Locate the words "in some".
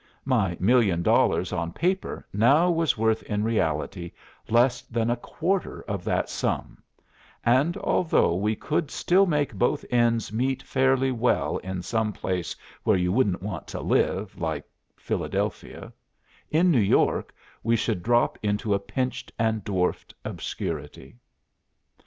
11.57-12.13